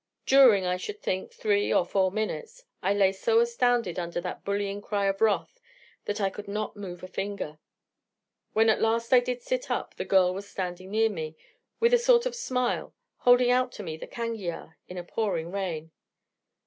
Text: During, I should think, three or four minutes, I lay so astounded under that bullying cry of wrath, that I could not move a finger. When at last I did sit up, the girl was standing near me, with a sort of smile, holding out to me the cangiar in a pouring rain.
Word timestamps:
During, 0.25 0.65
I 0.65 0.77
should 0.77 0.99
think, 0.99 1.31
three 1.31 1.71
or 1.71 1.85
four 1.85 2.11
minutes, 2.11 2.63
I 2.81 2.91
lay 2.91 3.11
so 3.11 3.39
astounded 3.39 3.99
under 3.99 4.19
that 4.19 4.43
bullying 4.43 4.81
cry 4.81 5.05
of 5.05 5.21
wrath, 5.21 5.61
that 6.05 6.19
I 6.19 6.31
could 6.31 6.47
not 6.47 6.75
move 6.75 7.03
a 7.03 7.07
finger. 7.07 7.59
When 8.53 8.67
at 8.71 8.81
last 8.81 9.13
I 9.13 9.19
did 9.19 9.43
sit 9.43 9.69
up, 9.69 9.93
the 9.97 10.03
girl 10.05 10.33
was 10.33 10.49
standing 10.49 10.89
near 10.89 11.11
me, 11.11 11.35
with 11.79 11.93
a 11.93 11.99
sort 11.99 12.25
of 12.25 12.35
smile, 12.35 12.95
holding 13.17 13.51
out 13.51 13.71
to 13.73 13.83
me 13.83 13.95
the 13.95 14.07
cangiar 14.07 14.73
in 14.87 14.97
a 14.97 15.03
pouring 15.03 15.51
rain. 15.51 15.91